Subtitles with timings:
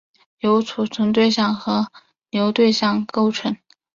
[0.39, 1.87] 由存储对象和
[2.31, 3.55] 流对象构成。